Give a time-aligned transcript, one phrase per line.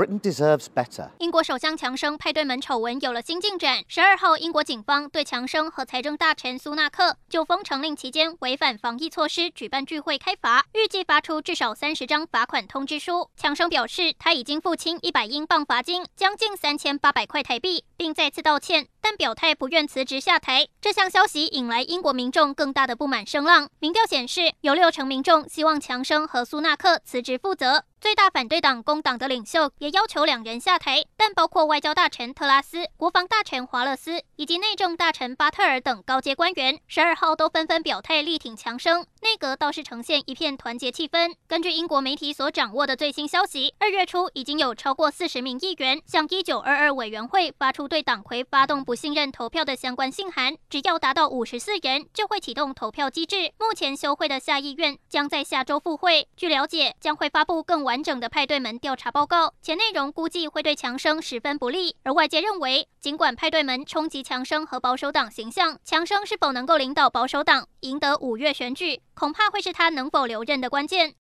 [0.00, 1.10] Britain deserves better。
[1.18, 3.84] 英国首相强生派对门丑闻有了新进展。
[3.86, 13.28] 十二号，英国警方对强生和财政大臣苏纳克就封城令期间违反防疫措施举办聚会开罚，预计发出至少三十张罚款通知书。
[13.36, 20.66] 强生表示，他已经付清一百英镑罚金，将近三千八百块台币，并再次道歉，但表态不愿辞职下台。
[20.80, 23.68] 这项消息引来英国民众更大的不满声浪。
[23.78, 27.84] 民调显示，有六成民众希望强生和苏纳克辞职负责。
[28.00, 41.34] 最大反对党工党的领袖也要求两人下台，但包括外交大臣特拉斯、国防大臣华勒斯以及内政大臣巴特尔等高阶官员，十二号都纷纷表态力挺强生，内阁倒是呈现一片团结气氛。
[41.46, 53.52] 根据英国媒体所掌握的最新消息，二月初已经有超过四十名议员向一九二二委员会发出对党魁发动不信任投票的相关信函，只要达到五十四人就会启动投票机制。
[53.58, 61.96] 目前休会的下议院将在下周复会，据了解将会发布更完整的派对门调查报告，且内容估计会对强生十分不利。
[62.04, 71.16] 而外界认为，尽管派对门冲击强生和保守党形象，强生是否能够领导保守党赢得五月选举，恐怕会是他能否留任的关键。